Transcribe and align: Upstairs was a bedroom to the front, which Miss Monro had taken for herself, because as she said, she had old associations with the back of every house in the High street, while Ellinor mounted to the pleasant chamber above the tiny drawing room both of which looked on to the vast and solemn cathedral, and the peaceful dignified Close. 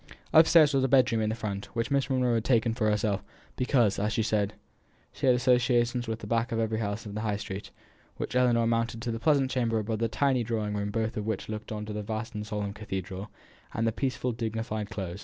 Upstairs 0.33 0.73
was 0.73 0.83
a 0.83 0.87
bedroom 0.87 1.21
to 1.21 1.27
the 1.27 1.35
front, 1.35 1.65
which 1.75 1.91
Miss 1.91 2.09
Monro 2.09 2.33
had 2.33 2.43
taken 2.43 2.73
for 2.73 2.89
herself, 2.89 3.23
because 3.55 3.99
as 3.99 4.11
she 4.11 4.23
said, 4.23 4.55
she 5.13 5.27
had 5.27 5.33
old 5.33 5.37
associations 5.37 6.07
with 6.07 6.17
the 6.21 6.25
back 6.25 6.51
of 6.51 6.57
every 6.59 6.79
house 6.79 7.05
in 7.05 7.13
the 7.13 7.21
High 7.21 7.37
street, 7.37 7.69
while 8.17 8.25
Ellinor 8.33 8.65
mounted 8.65 8.99
to 9.03 9.11
the 9.11 9.19
pleasant 9.19 9.51
chamber 9.51 9.77
above 9.77 9.99
the 9.99 10.07
tiny 10.07 10.43
drawing 10.43 10.73
room 10.75 10.89
both 10.89 11.17
of 11.17 11.27
which 11.27 11.49
looked 11.49 11.71
on 11.71 11.85
to 11.85 11.93
the 11.93 12.01
vast 12.01 12.33
and 12.33 12.47
solemn 12.47 12.73
cathedral, 12.73 13.29
and 13.75 13.85
the 13.85 13.91
peaceful 13.91 14.31
dignified 14.31 14.89
Close. 14.89 15.19